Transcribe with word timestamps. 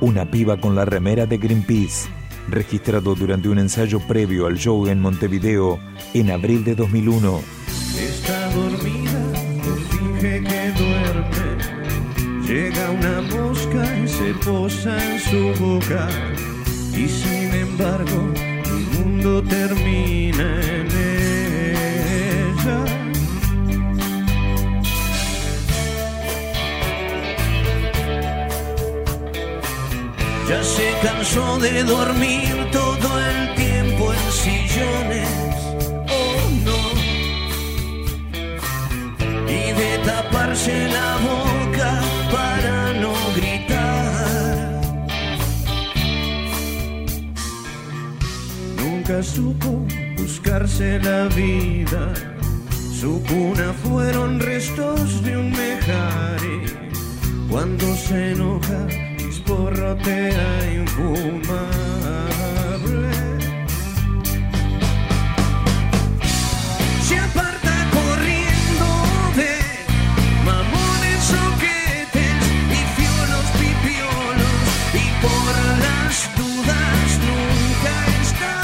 Una 0.00 0.30
piba 0.30 0.58
con 0.58 0.74
la 0.74 0.84
remera 0.84 1.24
de 1.24 1.38
Greenpeace, 1.38 2.08
registrado 2.48 3.14
durante 3.14 3.48
un 3.48 3.58
ensayo 3.58 3.98
previo 4.00 4.46
al 4.46 4.58
show 4.58 4.86
en 4.86 5.00
Montevideo 5.00 5.78
en 6.12 6.30
abril 6.30 6.64
de 6.64 6.74
2001. 6.74 7.40
Está 7.98 8.50
dormida, 8.50 9.32
finge 9.90 10.42
que 10.42 10.72
duerme. 10.72 11.46
Llega 12.46 12.90
una 12.90 13.22
mosca 13.22 13.98
y 13.98 14.06
se 14.06 14.34
posa 14.44 15.14
en 15.14 15.18
su 15.18 15.64
boca. 15.64 16.08
Y 16.92 17.08
sin 17.08 17.54
embargo, 17.54 18.32
el 18.36 18.98
mundo 18.98 19.42
termina 19.42 20.60
en 20.62 20.86
ella. 20.86 21.15
Ya 30.48 30.62
se 30.62 30.94
cansó 31.02 31.58
de 31.58 31.82
dormir 31.82 32.70
todo 32.70 33.18
el 33.18 33.54
tiempo 33.56 34.12
en 34.14 34.30
sillones. 34.30 35.28
Oh 36.08 36.40
no. 36.64 36.80
Y 39.50 39.72
de 39.72 39.98
taparse 40.04 40.88
la 40.88 41.16
boca 41.16 42.00
para 42.30 42.92
no 43.00 43.12
gritar. 43.34 44.80
Nunca 48.76 49.22
supo 49.24 49.84
buscarse 50.16 51.00
la 51.00 51.26
vida. 51.34 52.14
Su 53.00 53.20
cuna 53.24 53.74
fueron 53.82 54.38
restos 54.38 55.24
de 55.24 55.36
un 55.36 55.50
mejare. 55.50 56.62
Cuando 57.50 57.96
se 57.96 58.30
enoja, 58.30 58.86
infumable. 60.72 61.66
Se 67.02 67.18
aparta 67.18 67.74
corriendo 67.92 68.88
de 69.36 69.54
mamones, 70.44 71.24
soquetes 71.24 72.36
y 72.70 72.80
fiolos 72.96 73.46
pipiolos. 73.60 74.66
Y 74.94 75.06
por 75.22 75.52
las 75.84 76.14
dudas 76.36 77.08
nunca 77.26 77.94
está 78.22 78.54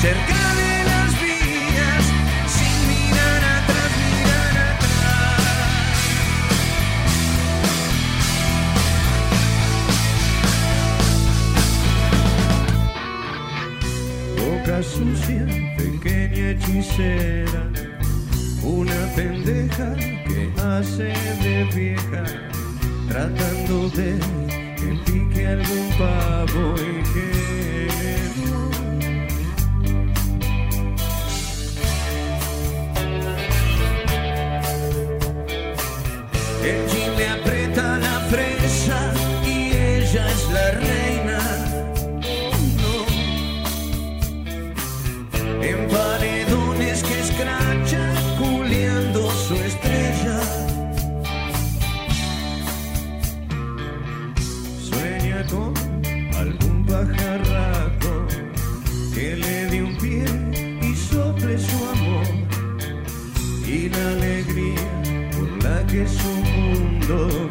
cerca 0.00 0.51
sucia, 15.02 15.44
pequeña 15.76 16.50
hechicera, 16.50 17.62
una 18.62 19.00
pendeja 19.16 19.94
que 19.96 20.52
hace 20.60 21.12
de 21.42 21.64
vieja, 21.74 22.24
tratando 23.08 23.88
de 23.90 24.18
que 24.76 24.90
pique 25.04 25.46
algún 25.46 25.88
pavo 25.98 26.74
y 26.76 27.02
que 27.12 27.28
no. 28.46 28.70
El 36.64 37.16
le 37.18 37.28
aprieta 37.28 37.98
la 37.98 38.20
fresa 38.30 39.12
y 39.44 39.72
ella 39.72 40.24
es 40.30 40.50
la 40.50 40.70
reina. 40.72 41.11
Algún 55.42 56.86
pajarraco 56.86 58.26
que 59.12 59.36
le 59.36 59.66
dé 59.66 59.82
un 59.82 59.96
pie 59.96 60.24
y 60.80 60.94
sople 60.94 61.58
su 61.58 61.84
amor. 61.84 62.26
Y 63.66 63.88
la 63.88 64.10
alegría 64.10 65.30
por 65.32 65.64
la 65.64 65.84
que 65.88 66.06
su 66.06 66.28
mundo 66.28 67.50